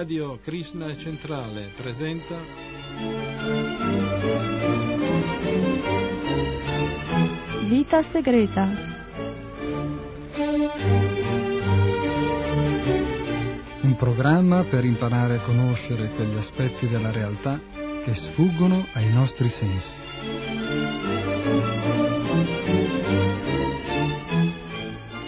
[0.00, 2.34] Radio Krishna Centrale presenta
[7.68, 8.66] Vita segreta.
[13.82, 17.60] Un programma per imparare a conoscere quegli aspetti della realtà
[18.02, 20.00] che sfuggono ai nostri sensi.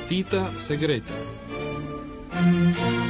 [0.08, 3.01] Vita segreta.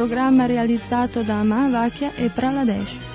[0.00, 3.09] Programma realizzato da Mahavakya e Praladesh.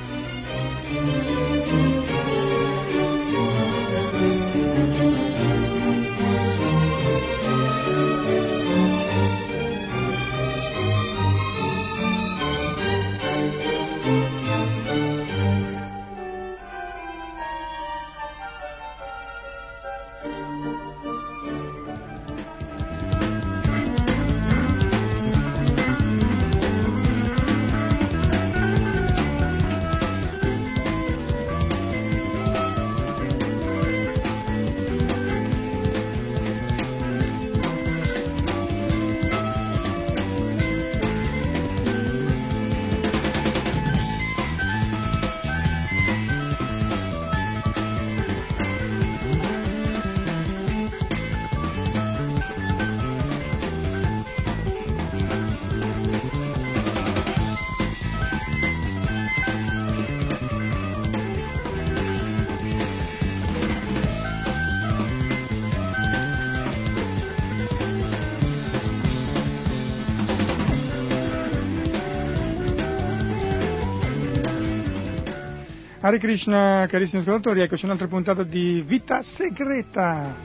[76.06, 80.36] Hare Krishna, carissimi ascoltatori, eccoci un'altra puntata di Vita Segreta.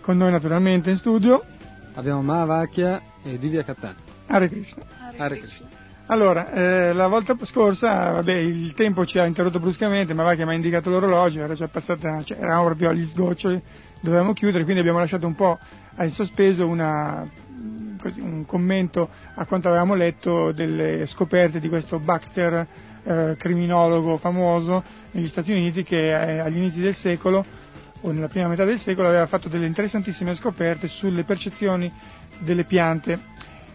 [0.00, 1.44] Con noi naturalmente in studio.
[1.94, 3.94] Abbiamo Mahavakya e Divya Kattan.
[4.26, 4.82] Hare Krishna.
[5.16, 5.68] Hare Krishna.
[6.06, 10.54] Allora, eh, la volta scorsa, vabbè, il tempo ci ha interrotto bruscamente, Mahavakya mi ha
[10.56, 13.62] indicato l'orologio, era già passata, cioè, eravamo proprio agli sgoccioli,
[14.00, 15.56] dovevamo chiudere, quindi abbiamo lasciato un po'
[16.00, 17.30] in sospeso una,
[18.00, 24.82] così, un commento a quanto avevamo letto delle scoperte di questo Baxter eh, criminologo famoso
[25.12, 27.44] negli Stati Uniti che eh, agli inizi del secolo
[28.02, 31.92] o nella prima metà del secolo aveva fatto delle interessantissime scoperte sulle percezioni
[32.38, 33.18] delle piante.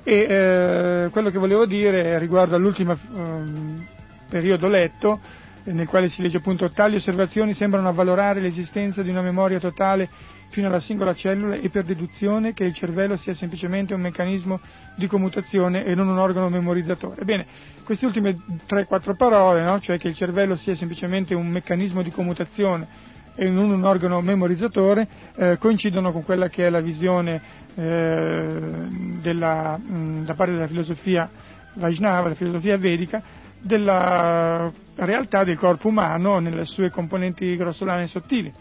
[0.04, 3.86] E eh, quello che volevo dire riguardo all'ultimo ehm,
[4.30, 5.20] periodo letto
[5.66, 10.10] nel quale si legge appunto tali osservazioni sembrano avvalorare l'esistenza di una memoria totale
[10.50, 14.60] fino alla singola cellula e per deduzione che il cervello sia semplicemente un meccanismo
[14.96, 17.26] di commutazione e non un organo memorizzatore.
[17.26, 17.46] Bene,
[17.84, 18.38] queste ultime
[18.68, 19.80] 3-4 parole, no?
[19.80, 22.88] cioè che il cervello sia semplicemente un meccanismo di commutazione
[23.36, 27.42] e non un organo memorizzatore, eh, coincidono con quella che è la visione
[27.76, 28.88] eh,
[29.22, 31.30] della, mh, da parte della filosofia
[31.74, 33.22] Vaishnava, la filosofia vedica,
[33.66, 38.54] della realtà del corpo umano nelle sue componenti grossolane e sottili.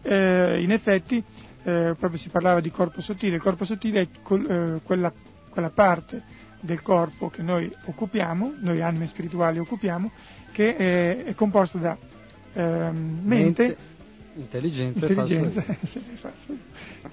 [0.00, 1.22] Eh, in effetti,
[1.64, 5.12] eh, proprio si parlava di corpo sottile, il corpo sottile è col, eh, quella,
[5.50, 6.22] quella, parte
[6.60, 10.10] del corpo che noi occupiamo, noi anime spirituali occupiamo,
[10.50, 11.96] che è, è composto da
[12.54, 13.76] ehm, mente, mente,
[14.34, 16.16] intelligenza, intelligenza e falso io.
[16.16, 16.56] falso,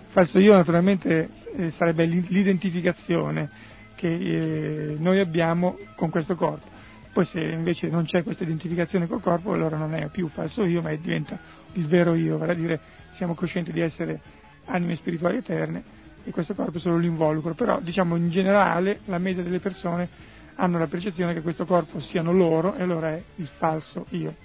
[0.08, 3.50] falso io naturalmente eh, sarebbe l'identificazione
[3.96, 6.78] che eh, noi abbiamo con questo corpo.
[7.12, 10.82] Poi se invece non c'è questa identificazione col corpo, allora non è più falso io,
[10.82, 11.40] ma diventa
[11.74, 12.80] il vero io, vale a dire
[13.12, 14.20] siamo coscienti di essere
[14.66, 15.84] anime spirituali eterne
[16.24, 17.54] e questo corpo è solo l'involucro.
[17.54, 20.08] Però diciamo in generale la media delle persone
[20.56, 24.36] hanno la percezione che questo corpo siano loro e allora è il falso io.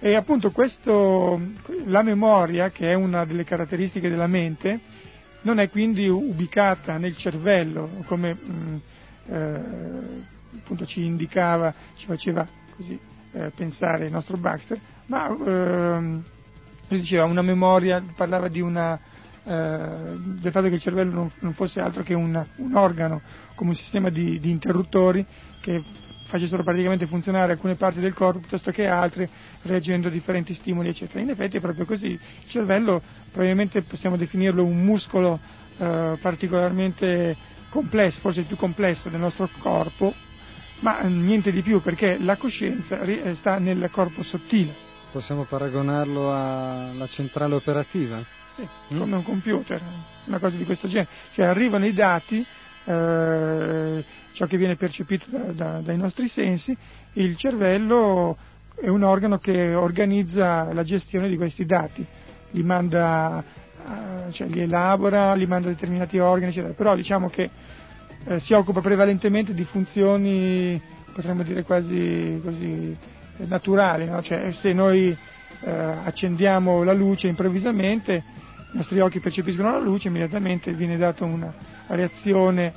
[0.00, 1.40] E appunto questo,
[1.84, 4.80] la memoria, che è una delle caratteristiche della mente,
[5.42, 8.80] non è quindi ubicata nel cervello come mh,
[9.26, 9.60] eh,
[10.56, 12.46] appunto ci indicava, ci faceva
[12.76, 12.98] così
[13.32, 16.22] eh, pensare il nostro Baxter, ma ehm,
[16.88, 18.98] lui diceva una memoria, parlava una,
[19.44, 23.22] eh, del fatto che il cervello non, non fosse altro che un, un, organo,
[23.54, 25.24] come un sistema di, di interruttori
[25.60, 25.82] che
[26.26, 29.28] facessero praticamente funzionare alcune parti del corpo piuttosto che altre,
[29.62, 31.20] reagendo a differenti stimoli, eccetera.
[31.20, 32.08] In effetti è proprio così.
[32.08, 35.38] Il cervello probabilmente possiamo definirlo un muscolo
[35.76, 37.36] eh, particolarmente
[37.68, 40.14] complesso, forse il più complesso del nostro corpo,
[40.82, 42.98] ma niente di più perché la coscienza
[43.34, 44.74] sta nel corpo sottile.
[45.10, 48.22] Possiamo paragonarlo alla centrale operativa?
[48.54, 48.98] Sì, mm?
[48.98, 49.80] come un computer,
[50.26, 51.10] una cosa di questo genere.
[51.32, 52.44] Cioè arrivano i dati,
[52.84, 56.76] eh, ciò che viene percepito da, da, dai nostri sensi,
[57.14, 58.36] il cervello
[58.74, 62.04] è un organo che organizza la gestione di questi dati,
[62.50, 63.44] li manda
[63.84, 66.72] eh, cioè li elabora, li manda a determinati organi, eccetera.
[66.72, 67.50] Però diciamo che
[68.24, 70.80] eh, si occupa prevalentemente di funzioni,
[71.12, 72.96] potremmo dire quasi così,
[73.36, 74.22] eh, naturali, no?
[74.22, 75.16] cioè, se noi
[75.64, 78.24] eh, accendiamo la luce improvvisamente,
[78.72, 81.52] i nostri occhi percepiscono la luce, immediatamente viene data una
[81.88, 82.72] reazione,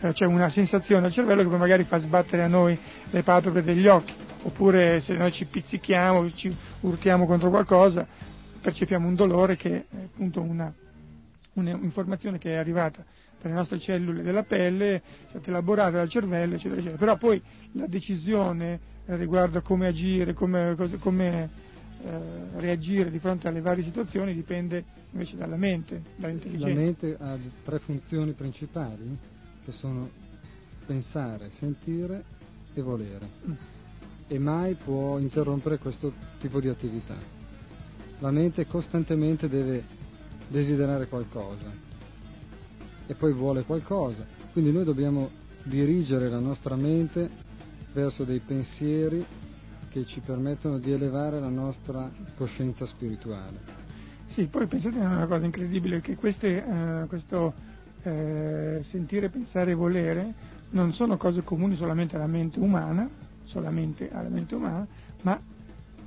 [0.00, 2.78] eh, cioè una sensazione al cervello che poi magari fa sbattere a noi
[3.10, 8.06] le palpebre degli occhi, oppure se noi ci pizzichiamo, ci urtiamo contro qualcosa,
[8.60, 10.72] percepiamo un dolore che è appunto una,
[11.54, 13.04] un'informazione che è arrivata
[13.42, 16.98] dalle nostre cellule della pelle, è stata elaborata dal cervello, eccetera, eccetera.
[16.98, 17.42] Però poi
[17.72, 21.50] la decisione riguardo a come agire, come, come
[22.04, 22.18] eh,
[22.56, 26.68] reagire di fronte alle varie situazioni dipende invece dalla mente, dall'intelligenza.
[26.68, 29.18] La mente ha tre funzioni principali
[29.64, 30.08] che sono
[30.86, 32.24] pensare, sentire
[32.74, 33.52] e volere mm.
[34.28, 37.16] e mai può interrompere questo tipo di attività.
[38.20, 39.84] La mente costantemente deve
[40.48, 41.90] desiderare qualcosa
[43.12, 45.28] e poi vuole qualcosa, quindi noi dobbiamo
[45.64, 47.28] dirigere la nostra mente
[47.92, 49.24] verso dei pensieri
[49.90, 53.80] che ci permettono di elevare la nostra coscienza spirituale.
[54.26, 57.52] Sì, poi pensate a una cosa incredibile, che queste, eh, questo
[58.02, 60.34] eh, sentire, pensare e volere
[60.70, 63.06] non sono cose comuni solamente alla mente umana,
[63.44, 64.86] solamente alla mente umana,
[65.20, 65.38] ma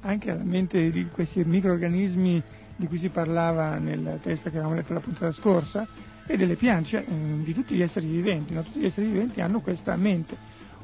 [0.01, 2.41] anche alla mente di questi microorganismi
[2.75, 5.87] di cui si parlava nel testo che avevamo letto la puntata scorsa,
[6.27, 8.53] e delle piante, eh, di tutti gli esseri viventi.
[8.53, 8.63] No?
[8.63, 10.35] Tutti gli esseri viventi hanno questa mente.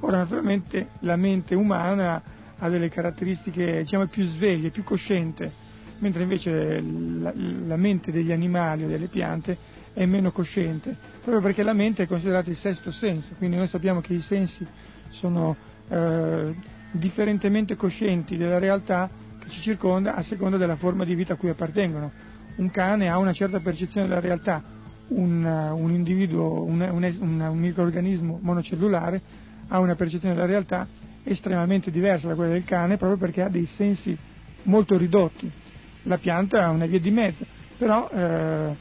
[0.01, 2.21] Ora, naturalmente, la mente umana
[2.57, 5.51] ha delle caratteristiche diciamo, più sveglie, più cosciente,
[5.99, 9.57] mentre invece la, la, mente degli animali o delle piante
[9.93, 13.99] è meno cosciente, proprio perché la mente è considerata il sesto senso, quindi noi sappiamo
[13.99, 14.65] che i sensi
[15.09, 15.55] sono
[15.89, 16.55] eh,
[16.91, 19.09] differentemente coscienti della realtà
[19.51, 22.11] ci circonda a seconda della forma di vita a cui appartengono.
[22.55, 24.63] Un cane ha una certa percezione della realtà,
[25.09, 30.87] un, un individuo, un, un, un microorganismo monocellulare ha una percezione della realtà
[31.23, 34.17] estremamente diversa da quella del cane proprio perché ha dei sensi
[34.63, 35.49] molto ridotti.
[36.03, 37.45] La pianta ha una via di mezzo,
[37.77, 38.75] però eh,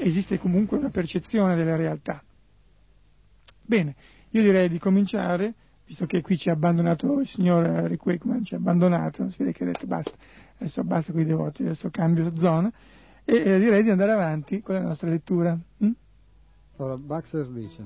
[0.00, 2.22] esiste comunque una percezione della realtà.
[3.64, 3.94] Bene,
[4.30, 5.54] io direi di cominciare,
[5.92, 9.52] visto che qui ci ha abbandonato il signor Rick Wakeman, ci ha abbandonato, si vede
[9.52, 10.12] che ha detto basta,
[10.56, 12.72] adesso basta con i devoti, adesso cambio zona,
[13.24, 15.56] e eh, direi di andare avanti con la nostra lettura.
[15.84, 15.90] Mm?
[16.76, 17.84] Allora, Baxter dice,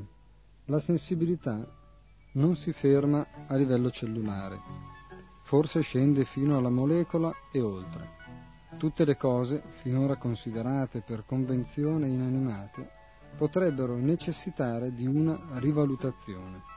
[0.66, 1.66] la sensibilità
[2.34, 4.60] non si ferma a livello cellulare,
[5.42, 8.14] forse scende fino alla molecola e oltre.
[8.78, 12.88] Tutte le cose, finora considerate per convenzione inanimate,
[13.36, 16.74] potrebbero necessitare di una rivalutazione.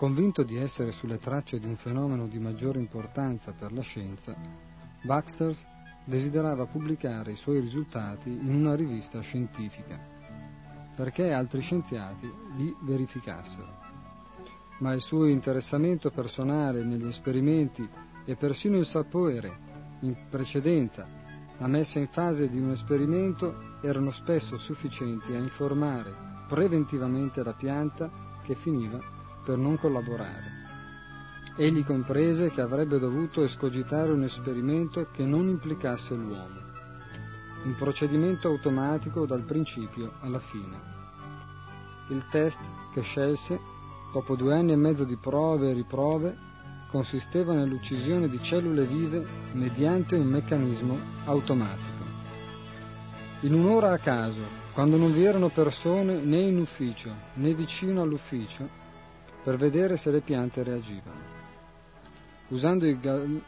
[0.00, 4.34] Convinto di essere sulle tracce di un fenomeno di maggiore importanza per la scienza,
[5.02, 5.54] Baxter
[6.06, 10.00] desiderava pubblicare i suoi risultati in una rivista scientifica,
[10.96, 13.66] perché altri scienziati li verificassero.
[14.78, 17.86] Ma il suo interessamento personale negli esperimenti
[18.24, 19.54] e persino il sapore
[20.00, 21.06] in precedenza,
[21.58, 28.40] la messa in fase di un esperimento erano spesso sufficienti a informare preventivamente la pianta
[28.42, 29.18] che finiva
[29.50, 30.58] per non collaborare.
[31.56, 36.60] Egli comprese che avrebbe dovuto escogitare un esperimento che non implicasse l'uomo,
[37.64, 40.78] un procedimento automatico dal principio alla fine.
[42.10, 42.60] Il test
[42.92, 43.58] che scelse
[44.12, 46.36] dopo due anni e mezzo di prove e riprove,
[46.88, 52.04] consisteva nell'uccisione di cellule vive mediante un meccanismo automatico.
[53.40, 54.42] In un'ora a caso,
[54.74, 58.78] quando non vi erano persone né in ufficio né vicino all'ufficio,
[59.42, 61.38] per vedere se le piante reagivano.
[62.48, 62.98] Usando i,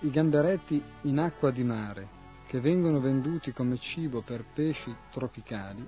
[0.00, 5.87] i gamberetti in acqua di mare, che vengono venduti come cibo per pesci tropicali,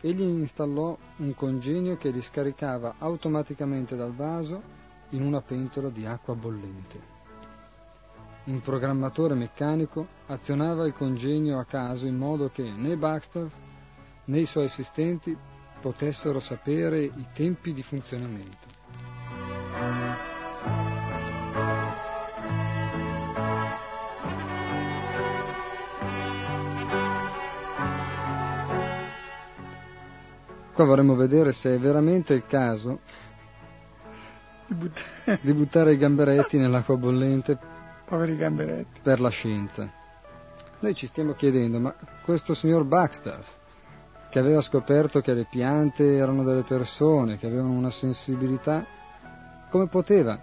[0.00, 4.62] egli installò un congegno che li scaricava automaticamente dal vaso
[5.10, 7.16] in una pentola di acqua bollente.
[8.44, 13.46] Un programmatore meccanico azionava il congegno a caso in modo che né Baxter
[14.24, 15.36] né i suoi assistenti
[15.80, 18.77] potessero sapere i tempi di funzionamento.
[30.78, 33.00] Qua vorremmo vedere se è veramente il caso
[34.68, 37.58] di buttare i gamberetti nell'acqua bollente
[38.04, 39.00] Poveri gamberetti.
[39.02, 39.90] per la scienza.
[40.78, 43.42] Noi ci stiamo chiedendo, ma questo signor Baxter,
[44.30, 48.86] che aveva scoperto che le piante erano delle persone, che avevano una sensibilità,
[49.70, 50.40] come poteva,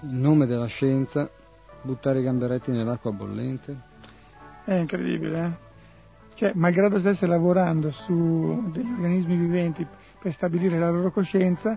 [0.00, 1.28] in nome della scienza,
[1.82, 3.76] buttare i gamberetti nell'acqua bollente?
[4.64, 5.67] È incredibile, eh?
[6.38, 9.84] Cioè malgrado stesse lavorando su degli organismi viventi
[10.20, 11.76] per stabilire la loro coscienza,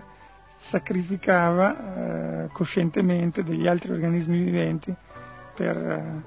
[0.56, 4.94] sacrificava eh, coscientemente degli altri organismi viventi
[5.56, 6.22] per eh,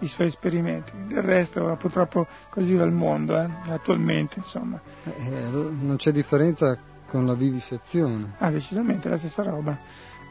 [0.00, 0.90] i suoi esperimenti.
[1.06, 4.80] Del resto purtroppo così va il mondo, eh, attualmente insomma.
[5.04, 6.76] Eh, non c'è differenza
[7.06, 8.34] con la vivisezione.
[8.38, 9.78] Ah, decisamente, è la stessa roba.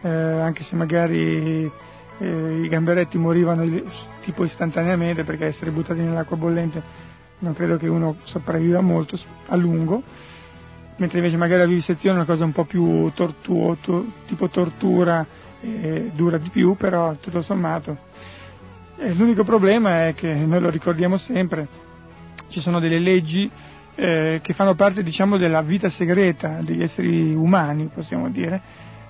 [0.02, 1.72] Eh, anche se magari
[2.18, 3.64] eh, i gamberetti morivano
[4.20, 7.11] tipo istantaneamente perché essere buttati nell'acqua bollente
[7.42, 10.02] non credo che uno sopravviva molto a lungo,
[10.98, 15.26] mentre invece magari la vivisezione è una cosa un po' più tortuoso, tipo tortura,
[15.62, 17.98] eh, dura di più, però tutto sommato.
[18.98, 21.68] Eh, l'unico problema è che noi lo ricordiamo sempre,
[22.50, 23.50] ci sono delle leggi
[23.96, 28.62] eh, che fanno parte diciamo della vita segreta degli esseri umani, possiamo dire,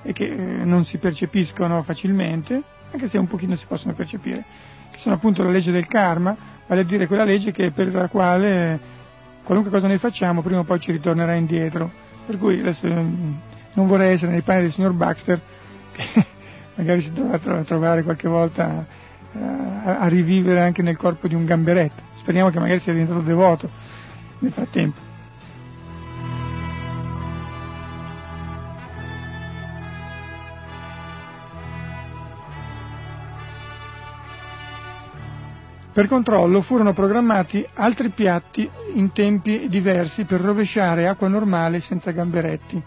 [0.04, 2.62] e che eh, non si percepiscono facilmente,
[2.92, 4.46] anche se un pochino si possono percepire,
[4.92, 6.36] che sono appunto la legge del karma,
[6.72, 8.80] vale a dire quella legge che, per la quale
[9.44, 11.92] qualunque cosa noi facciamo prima o poi ci ritornerà indietro.
[12.26, 13.34] Per cui adesso mm,
[13.74, 15.42] non vorrei essere nei panni del signor Baxter,
[15.92, 16.04] che
[16.76, 18.86] magari si dovrà trovare qualche volta
[19.34, 22.02] eh, a, a rivivere anche nel corpo di un gamberetto.
[22.16, 23.70] Speriamo che magari sia diventato devoto
[24.40, 25.11] nel frattempo.
[35.94, 42.82] Per controllo furono programmati altri piatti in tempi diversi per rovesciare acqua normale senza gamberetti.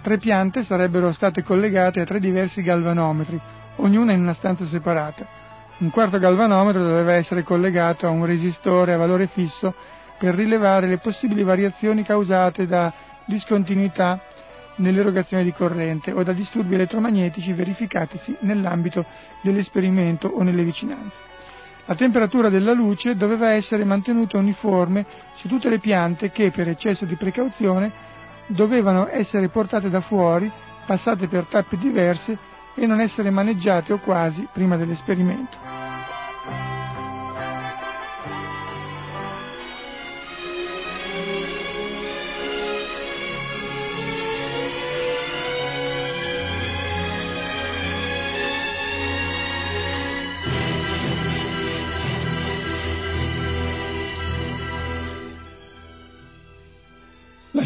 [0.00, 3.38] Tre piante sarebbero state collegate a tre diversi galvanometri,
[3.76, 5.26] ognuna in una stanza separata.
[5.80, 9.74] Un quarto galvanometro doveva essere collegato a un resistore a valore fisso
[10.18, 12.90] per rilevare le possibili variazioni causate da
[13.26, 14.18] discontinuità
[14.76, 19.04] nell'erogazione di corrente o da disturbi elettromagnetici verificatisi nell'ambito
[19.42, 21.29] dell'esperimento o nelle vicinanze.
[21.90, 27.04] La temperatura della luce doveva essere mantenuta uniforme su tutte le piante che, per eccesso
[27.04, 27.90] di precauzione,
[28.46, 30.48] dovevano essere portate da fuori,
[30.86, 32.38] passate per tappe diverse
[32.76, 35.89] e non essere maneggiate o quasi prima dell'esperimento.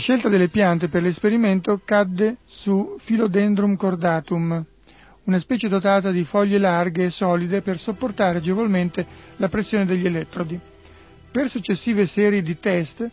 [0.05, 4.63] Scelta delle piante per l'esperimento cadde su Philodendron cordatum,
[5.25, 9.07] una specie dotata di foglie larghe e solide per sopportare agevolmente
[9.37, 10.61] la pressione degli elettrodi.
[11.31, 13.09] Per successive serie di test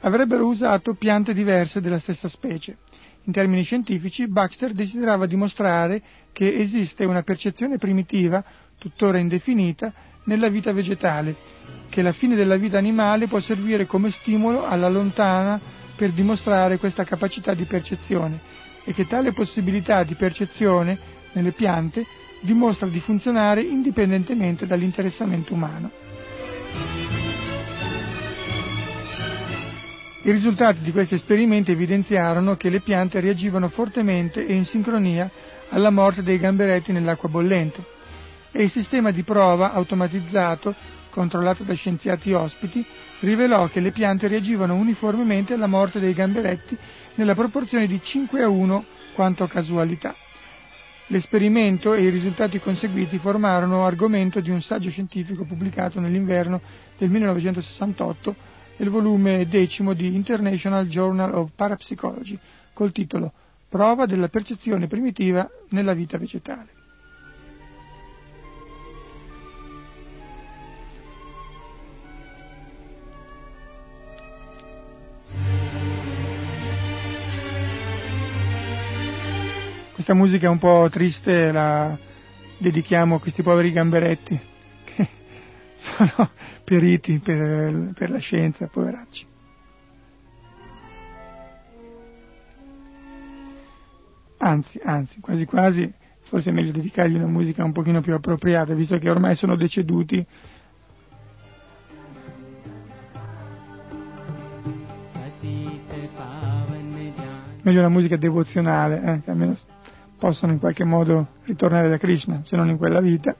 [0.00, 2.76] avrebbero usato piante diverse della stessa specie.
[3.22, 8.42] In termini scientifici, Baxter desiderava dimostrare che esiste una percezione primitiva,
[8.78, 9.92] tuttora indefinita,
[10.24, 11.36] nella vita vegetale,
[11.88, 15.71] che la fine della vita animale può servire come stimolo alla lontana
[16.02, 18.40] per dimostrare questa capacità di percezione
[18.82, 20.98] e che tale possibilità di percezione
[21.30, 22.04] nelle piante
[22.40, 25.92] dimostra di funzionare indipendentemente dall'interessamento umano.
[30.24, 35.30] I risultati di questi esperimenti evidenziarono che le piante reagivano fortemente e in sincronia
[35.68, 37.80] alla morte dei gamberetti nell'acqua bollente
[38.50, 40.74] e il sistema di prova automatizzato,
[41.12, 42.84] controllato da scienziati ospiti,
[43.20, 46.76] rivelò che le piante reagivano uniformemente alla morte dei gamberetti
[47.16, 50.14] nella proporzione di 5 a 1 quanto a casualità.
[51.08, 56.62] L'esperimento e i risultati conseguiti formarono argomento di un saggio scientifico pubblicato nell'inverno
[56.96, 58.34] del 1968
[58.78, 62.38] nel volume decimo di International Journal of Parapsychology
[62.72, 63.32] col titolo
[63.68, 66.81] Prova della percezione primitiva nella vita vegetale.
[80.12, 81.96] Questa musica un po' triste la
[82.58, 84.38] dedichiamo a questi poveri gamberetti
[84.84, 85.08] che
[85.74, 86.28] sono
[86.64, 89.26] periti per, per la scienza, poveracci.
[94.36, 95.90] Anzi, anzi, quasi quasi,
[96.20, 100.26] forse è meglio dedicargli una musica un pochino più appropriata, visto che ormai sono deceduti.
[107.62, 109.56] Meglio una musica devozionale, eh, almeno
[110.22, 113.34] possano in qualche modo ritornare da Krishna, se non in quella vita,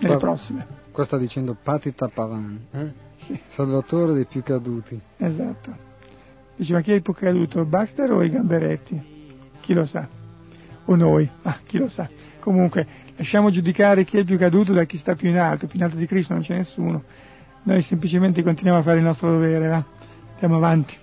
[0.00, 0.66] nelle qua, prossime.
[0.90, 2.92] Qua sta dicendo Patita Pavan, eh?
[3.14, 3.38] sì.
[3.46, 5.00] salvatore dei più caduti.
[5.16, 5.72] Esatto.
[6.56, 9.00] Dice, ma chi è il più caduto, Baxter o i gamberetti?
[9.60, 10.08] Chi lo sa?
[10.86, 11.30] O noi?
[11.42, 12.08] Ah, chi lo sa?
[12.40, 12.84] Comunque,
[13.14, 15.84] lasciamo giudicare chi è il più caduto da chi sta più in alto, più in
[15.84, 17.04] alto di Krishna non c'è nessuno.
[17.62, 19.84] Noi semplicemente continuiamo a fare il nostro dovere, va?
[20.32, 20.96] Andiamo avanti.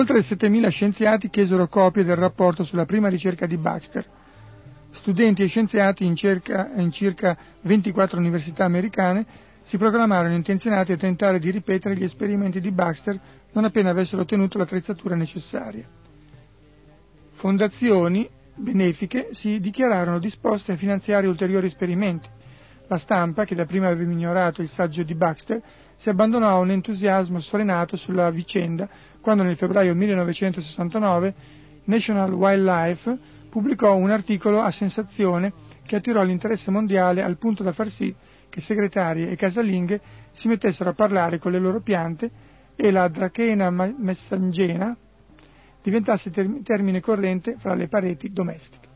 [0.00, 4.02] Oltre 7.000 scienziati chiesero copie del rapporto sulla prima ricerca di Baxter.
[4.92, 9.26] Studenti e scienziati in circa, in circa 24 università americane
[9.62, 13.20] si proclamarono intenzionati a tentare di ripetere gli esperimenti di Baxter
[13.52, 15.84] non appena avessero ottenuto l'attrezzatura necessaria.
[17.32, 22.26] Fondazioni benefiche si dichiararono disposte a finanziare ulteriori esperimenti.
[22.90, 25.62] La stampa, che dapprima aveva ignorato il saggio di Baxter,
[25.94, 28.88] si abbandonò a un entusiasmo sfrenato sulla vicenda
[29.20, 31.34] quando nel febbraio 1969
[31.84, 33.16] National Wildlife
[33.48, 35.52] pubblicò un articolo a sensazione
[35.86, 38.12] che attirò l'interesse mondiale al punto da far sì
[38.48, 40.00] che segretarie e casalinghe
[40.32, 42.28] si mettessero a parlare con le loro piante
[42.74, 44.96] e la drachena messangena
[45.80, 46.32] diventasse
[46.64, 48.89] termine corrente fra le pareti domestiche.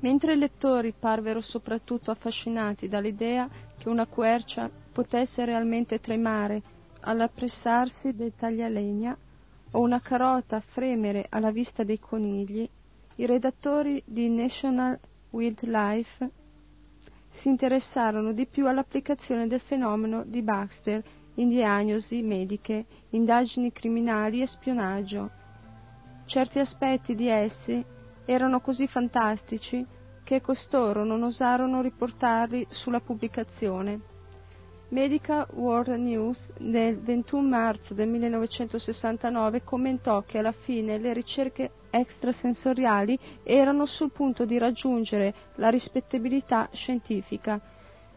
[0.00, 8.32] Mentre i lettori parvero soprattutto affascinati dall'idea che una quercia potesse realmente tremare all'appressarsi del
[8.36, 9.16] taglialegna
[9.72, 12.68] o una carota fremere alla vista dei conigli,
[13.16, 14.98] i redattori di National
[15.30, 16.30] Wildlife
[17.28, 21.02] si interessarono di più all'applicazione del fenomeno di Baxter
[21.34, 25.30] in diagnosi mediche, indagini criminali e spionaggio.
[26.24, 27.84] Certi aspetti di essi
[28.24, 29.84] erano così fantastici
[30.24, 34.07] che costoro non osarono riportarli sulla pubblicazione.
[34.90, 43.18] Medical World News del 21 marzo del 1969 commentò che alla fine le ricerche extrasensoriali
[43.42, 47.60] erano sul punto di raggiungere la rispettabilità scientifica,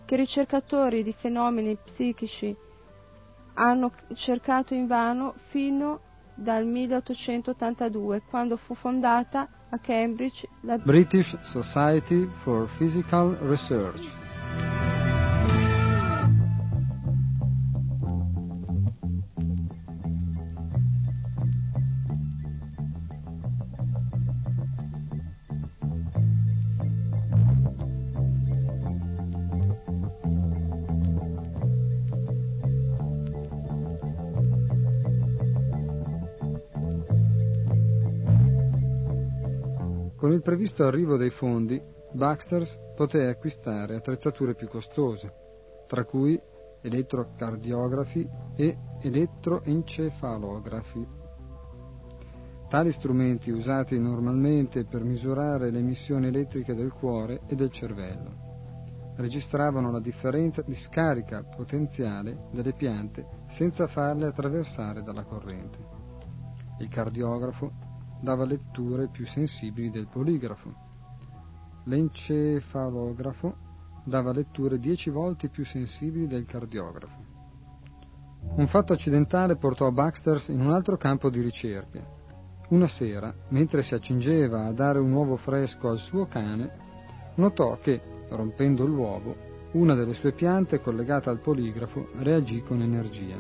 [0.06, 2.56] che ricercatori di fenomeni psichici
[3.56, 6.00] hanno cercato invano fino
[6.36, 14.21] dal 1882, quando fu fondata a Cambridge la British Society for Physical Research.
[40.22, 41.82] Con il previsto arrivo dei fondi,
[42.12, 42.64] Baxter
[42.96, 45.34] poté acquistare attrezzature più costose,
[45.88, 46.40] tra cui
[46.80, 51.08] elettrocardiografi e elettroencefalografi.
[52.70, 58.50] Tali strumenti usati normalmente per misurare le emissioni elettriche del cuore e del cervello
[59.16, 65.80] registravano la differenza di scarica potenziale delle piante senza farle attraversare dalla corrente.
[66.80, 67.90] Il cardiografo
[68.22, 70.74] dava letture più sensibili del poligrafo.
[71.86, 73.56] L'encefalografo
[74.06, 77.30] dava letture dieci volte più sensibili del cardiografo.
[78.56, 82.20] Un fatto accidentale portò Baxter in un altro campo di ricerche.
[82.70, 88.02] Una sera, mentre si accingeva a dare un uovo fresco al suo cane, notò che,
[88.30, 93.38] rompendo l'uovo, una delle sue piante collegata al poligrafo reagì con energia.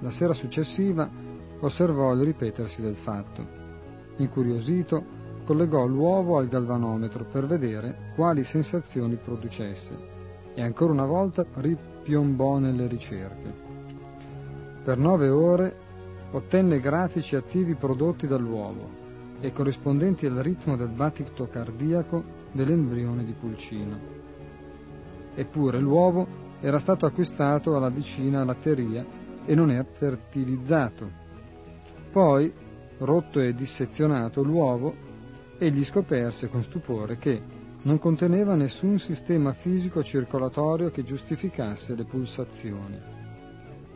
[0.00, 1.08] La sera successiva
[1.60, 3.46] osservò il ripetersi del fatto.
[4.16, 5.04] Incuriosito,
[5.44, 10.14] collegò l'uovo al galvanometro per vedere quali sensazioni producesse
[10.54, 13.64] e ancora una volta ripiombò nelle ricerche.
[14.82, 15.76] Per nove ore
[16.32, 19.04] ottenne grafici attivi prodotti dall'uovo
[19.40, 23.98] e corrispondenti al ritmo del battito cardiaco dell'embrione di pulcino.
[25.34, 26.26] Eppure l'uovo
[26.60, 29.04] era stato acquistato alla vicina latteria
[29.44, 31.24] e non è fertilizzato
[32.16, 32.50] poi,
[33.00, 34.94] rotto e dissezionato l'uovo,
[35.58, 37.42] egli scoperse con stupore che
[37.82, 42.98] non conteneva nessun sistema fisico circolatorio che giustificasse le pulsazioni.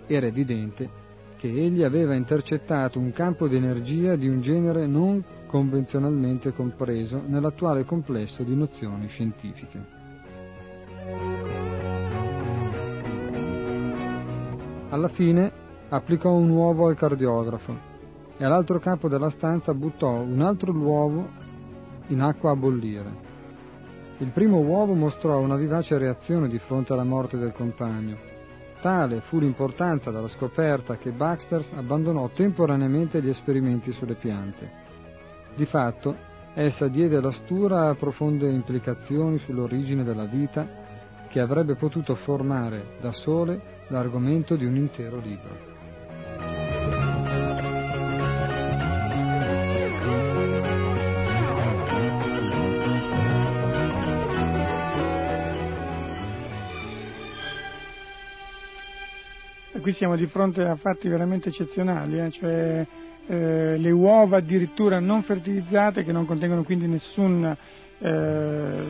[0.07, 0.91] Era evidente
[1.39, 7.87] che egli aveva intercettato un campo di energia di un genere non convenzionalmente compreso nell'attuale
[7.87, 9.83] complesso di nozioni scientifiche.
[14.91, 15.51] Alla fine
[15.89, 17.89] applicò un uovo al cardiografo
[18.41, 21.29] e all'altro capo della stanza buttò un altro uovo
[22.07, 23.29] in acqua a bollire.
[24.17, 28.17] Il primo uovo mostrò una vivace reazione di fronte alla morte del compagno.
[28.81, 34.71] Tale fu l'importanza della scoperta che Baxter abbandonò temporaneamente gli esperimenti sulle piante.
[35.55, 36.17] Di fatto,
[36.55, 40.67] essa diede alla stura profonde implicazioni sull'origine della vita
[41.29, 45.70] che avrebbe potuto formare da sole l'argomento di un intero libro.
[59.81, 62.31] Qui siamo di fronte a fatti veramente eccezionali, eh?
[62.31, 62.87] cioè
[63.27, 67.57] eh, le uova addirittura non fertilizzate che non contengono quindi nessun,
[67.99, 68.85] eh,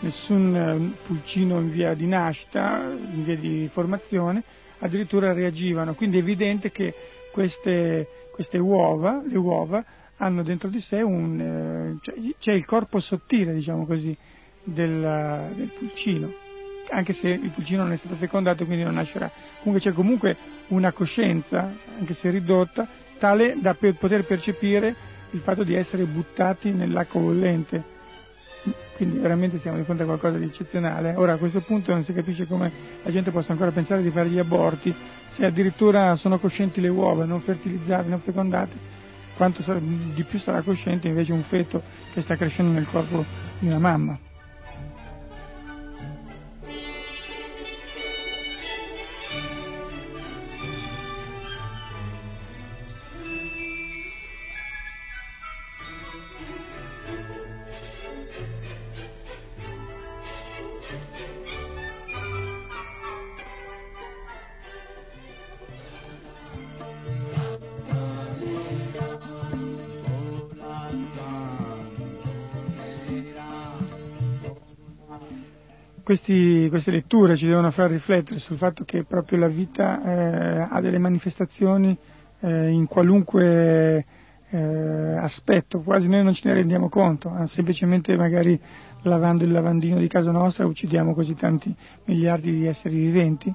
[0.00, 4.42] nessun eh, pulcino in via di nascita, in via di formazione,
[4.78, 5.94] addirittura reagivano.
[5.94, 6.94] Quindi è evidente che
[7.32, 9.84] queste, queste uova, le uova,
[10.16, 14.16] hanno dentro di sé un, eh, cioè, il corpo sottile, diciamo così,
[14.64, 16.44] del, del pulcino
[16.90, 19.30] anche se il pulcino non è stato fecondato quindi non nascerà.
[19.62, 20.36] Comunque c'è comunque
[20.68, 22.86] una coscienza, anche se ridotta,
[23.18, 24.94] tale da poter percepire
[25.30, 27.94] il fatto di essere buttati nell'acqua bollente.
[28.96, 31.14] Quindi veramente siamo di fronte a qualcosa di eccezionale.
[31.16, 32.72] Ora a questo punto non si capisce come
[33.02, 34.94] la gente possa ancora pensare di fare gli aborti,
[35.28, 38.76] se addirittura sono coscienti le uova non fertilizzate, non fecondate,
[39.36, 43.24] quanto di più sarà cosciente invece un feto che sta crescendo nel corpo
[43.58, 44.18] di una mamma.
[76.06, 80.80] Questi, queste letture ci devono far riflettere sul fatto che proprio la vita eh, ha
[80.80, 81.98] delle manifestazioni
[82.38, 84.06] eh, in qualunque
[84.50, 88.56] eh, aspetto, quasi noi non ce ne rendiamo conto, eh, semplicemente magari
[89.02, 93.52] lavando il lavandino di casa nostra uccidiamo così tanti miliardi di esseri viventi,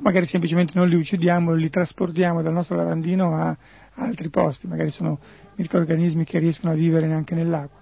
[0.00, 3.56] magari semplicemente non li uccidiamo, li trasportiamo dal nostro lavandino a, a
[3.94, 5.18] altri posti, magari sono
[5.54, 7.78] microorganismi che riescono a vivere neanche nell'acqua.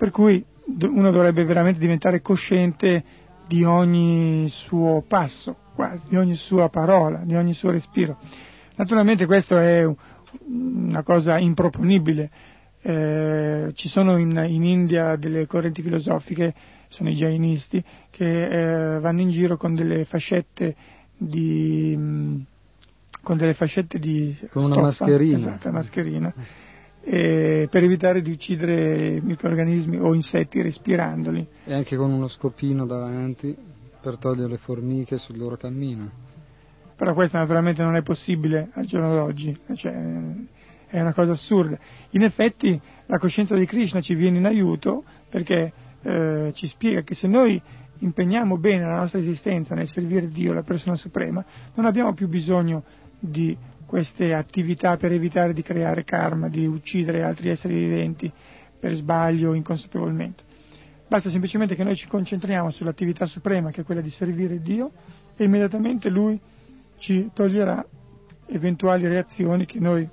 [0.00, 3.04] Per cui uno dovrebbe veramente diventare cosciente
[3.46, 8.16] di ogni suo passo, quasi, di ogni sua parola, di ogni suo respiro.
[8.76, 9.86] Naturalmente questo è
[10.46, 12.30] una cosa improponibile.
[12.80, 16.54] Eh, ci sono in, in, India delle correnti filosofiche,
[16.88, 20.76] sono i jainisti, che eh, vanno in giro con delle fascette
[21.14, 22.42] di,
[23.20, 25.36] con delle fascette di con stoppa, una mascherina.
[25.36, 26.34] Esatto, mascherina
[27.02, 31.46] eh, per evitare di uccidere microorganismi o insetti respirandoli.
[31.64, 33.56] E anche con uno scopino davanti
[34.00, 36.28] per togliere le formiche sul loro cammino.
[36.96, 39.94] Però questo naturalmente non è possibile al giorno d'oggi, cioè,
[40.86, 41.78] è una cosa assurda.
[42.10, 47.14] In effetti la coscienza di Krishna ci viene in aiuto perché eh, ci spiega che
[47.14, 47.60] se noi
[48.00, 52.84] impegniamo bene la nostra esistenza nel servire Dio, la persona suprema, non abbiamo più bisogno
[53.18, 53.56] di
[53.90, 58.32] queste attività per evitare di creare karma, di uccidere altri esseri viventi
[58.78, 60.44] per sbaglio o inconsapevolmente.
[61.08, 64.92] Basta semplicemente che noi ci concentriamo sull'attività suprema che è quella di servire Dio
[65.34, 66.40] e immediatamente Lui
[66.98, 67.84] ci toglierà
[68.46, 70.08] eventuali reazioni noi,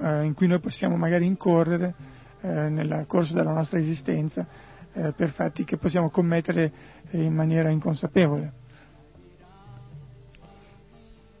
[0.00, 1.94] eh, in cui noi possiamo magari incorrere
[2.40, 4.44] eh, nel corso della nostra esistenza
[4.92, 6.72] eh, per fatti che possiamo commettere
[7.12, 8.59] in maniera inconsapevole.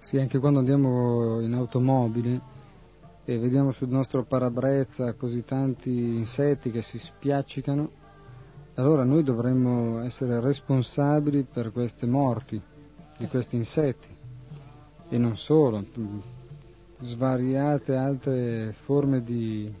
[0.00, 2.40] Sì, anche quando andiamo in automobile
[3.24, 7.90] e vediamo sul nostro parabrezza così tanti insetti che si spiaccicano,
[8.74, 12.60] allora noi dovremmo essere responsabili per queste morti
[13.18, 14.08] di questi insetti
[15.10, 15.84] e non solo,
[16.98, 19.72] svariate altre forme di...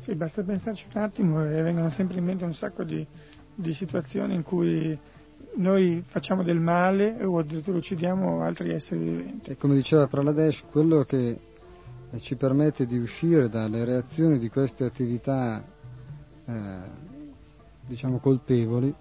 [0.00, 3.04] Sì, basta pensarci un attimo e vengono sempre in mente un sacco di,
[3.54, 4.96] di situazioni in cui
[5.56, 9.50] noi facciamo del male o addirittura uccidiamo altri esseri viventi.
[9.50, 11.38] E come diceva Praladesh, quello che
[12.20, 15.64] ci permette di uscire dalle reazioni di queste attività,
[16.46, 16.78] eh,
[17.86, 18.94] diciamo, colpevoli,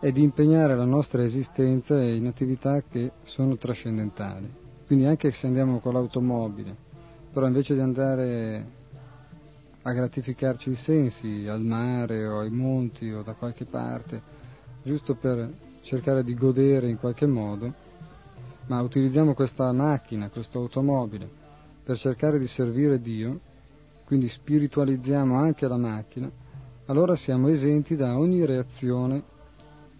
[0.00, 4.48] è di impegnare la nostra esistenza in attività che sono trascendentali.
[4.86, 6.74] Quindi anche se andiamo con l'automobile,
[7.32, 8.66] però invece di andare
[9.82, 14.36] a gratificarci i sensi al mare o ai monti o da qualche parte,
[14.88, 17.74] giusto per cercare di godere in qualche modo,
[18.68, 21.28] ma utilizziamo questa macchina, questa automobile,
[21.84, 23.38] per cercare di servire Dio,
[24.06, 26.30] quindi spiritualizziamo anche la macchina,
[26.86, 29.22] allora siamo esenti da ogni reazione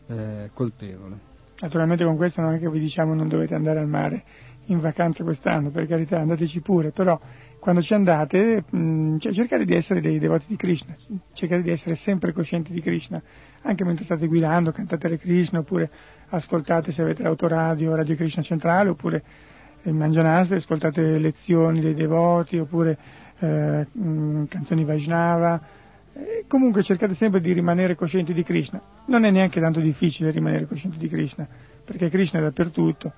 [0.07, 1.27] eh, colpevole.
[1.61, 4.25] Naturalmente con questo non è che vi diciamo non dovete andare al mare
[4.67, 7.19] in vacanza quest'anno, per carità, andateci pure, però
[7.59, 10.95] quando ci andate mh, mm, cioè, cercate di essere dei devoti di Krishna,
[11.33, 13.21] cercate di essere sempre coscienti di Krishna,
[13.63, 15.91] anche mentre state guidando, cantate le Krishna, oppure
[16.29, 19.23] ascoltate se avete l'autoradio, Radio Krishna Centrale, oppure
[19.83, 22.99] in Mangianastre, ascoltate lezioni dei devoti, oppure
[23.39, 25.61] eh, mh, mm, canzoni Vaishnava,
[26.13, 28.81] eh, comunque cercate sempre di rimanere coscienti di Krishna.
[29.07, 31.47] Non è neanche tanto difficile rimanere coscienti di Krishna,
[31.85, 33.13] perché Krishna è dappertutto,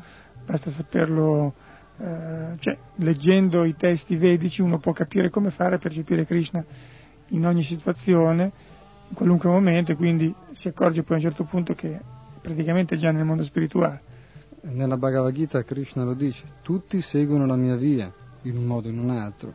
[0.45, 1.55] basta saperlo,
[2.01, 6.65] eh, cioè leggendo i testi vedici uno può capire come fare a percepire Krishna
[7.29, 8.53] in ogni situazione,
[9.09, 12.01] in qualunque momento, e quindi si accorge poi a un certo punto che
[12.41, 14.01] praticamente è già nel mondo spirituale.
[14.63, 18.11] Nella Bhagavad Gita Krishna lo dice, tutti seguono la mia via,
[18.43, 19.53] in un modo o in un altro.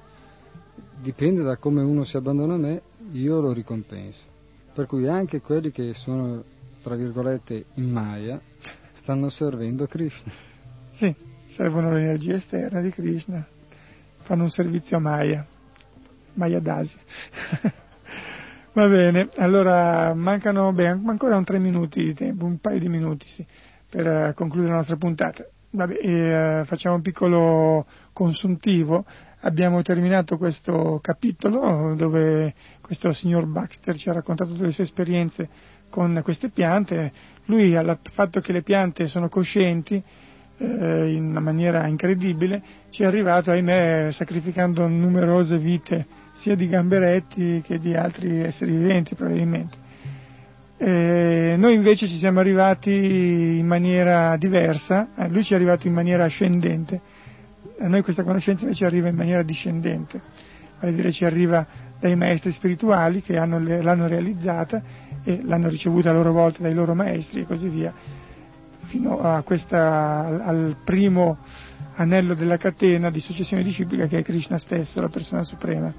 [1.02, 2.82] Dipende da come uno si abbandona a me,
[3.12, 4.24] io lo ricompenso.
[4.72, 6.44] Per cui anche quelli che sono,
[6.84, 8.40] tra virgolette, in Maya,
[8.94, 10.32] stanno servendo Krishna.
[10.92, 11.14] Sì,
[11.48, 13.46] servono l'energia esterna di Krishna,
[14.22, 15.46] fanno un servizio a Maya,
[16.34, 16.98] Maya Dasi.
[18.76, 23.26] Va bene, allora mancano beh, ancora un tre minuti di tempo, un paio di minuti
[23.26, 23.46] sì,
[23.90, 25.48] per uh, concludere la nostra puntata.
[25.70, 29.06] Vabbè, e, uh, facciamo un piccolo consuntivo.
[29.42, 35.48] Abbiamo terminato questo capitolo dove questo signor Baxter ci ha raccontato tutte le sue esperienze
[35.90, 37.14] con queste piante.
[37.46, 40.04] Lui, al fatto che le piante sono coscienti,
[40.58, 47.62] eh, in una maniera incredibile, ci è arrivato, ahimè, sacrificando numerose vite sia di gamberetti
[47.64, 49.84] che di altri esseri viventi probabilmente.
[50.78, 55.94] Eh, noi invece ci siamo arrivati in maniera diversa, eh, lui ci è arrivato in
[55.94, 57.02] maniera ascendente,
[57.80, 60.22] a noi questa conoscenza invece arriva in maniera discendente,
[60.80, 61.66] vale a dire ci arriva
[61.98, 64.84] dai maestri spirituali che hanno, l'hanno realizzata
[65.24, 67.94] e l'hanno ricevuta a loro volta dai loro maestri e così via
[68.86, 71.38] fino questa, al primo
[71.96, 75.94] anello della catena di successione disciplica che è Krishna stesso, la persona suprema.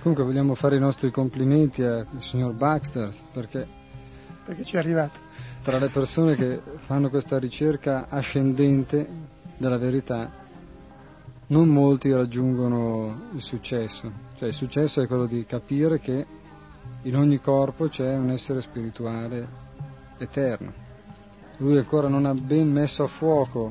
[0.00, 3.66] Comunque vogliamo fare i nostri complimenti al signor Baxter perché,
[4.44, 5.18] perché ci è arrivato.
[5.62, 9.06] Tra le persone che fanno questa ricerca ascendente
[9.58, 10.30] della verità,
[11.48, 14.10] non molti raggiungono il successo.
[14.36, 16.26] Cioè il successo è quello di capire che
[17.02, 19.68] in ogni corpo c'è un essere spirituale
[20.16, 20.88] eterno
[21.60, 23.70] lui ancora non ha ben messo a fuoco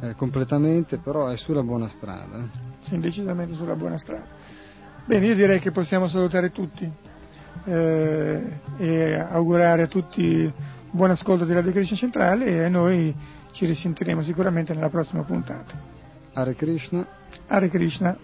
[0.00, 2.48] eh, completamente, però è sulla buona strada.
[2.80, 4.24] Sì, decisamente sulla buona strada.
[5.04, 6.90] Bene, io direi che possiamo salutare tutti
[7.64, 10.52] eh, e augurare a tutti
[10.90, 13.14] buon ascolto di Radio Krishna Centrale e noi
[13.52, 15.78] ci risentiremo sicuramente nella prossima puntata.
[16.32, 17.06] Hare Krishna.
[17.46, 18.16] Hare Krishna.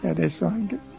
[0.00, 0.91] E adesso anche.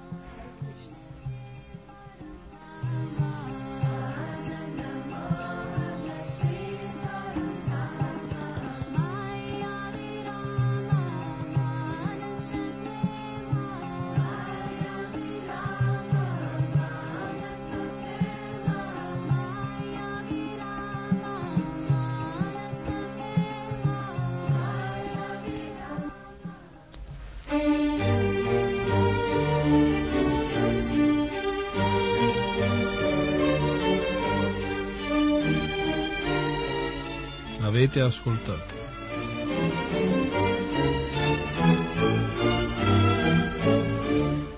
[37.93, 38.73] Avete ascoltato.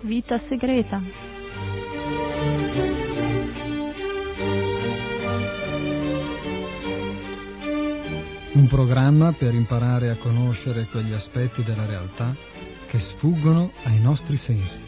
[0.02, 1.02] Vita segreta.
[8.54, 12.34] Un programma per imparare a conoscere quegli aspetti della realtà
[12.88, 14.80] che sfuggono ai nostri sensi.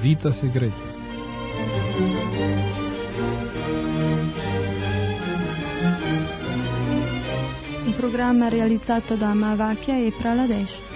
[0.00, 0.91] Vita segreta.
[8.02, 10.91] Programma realizzato da Mavakya e Praladesh.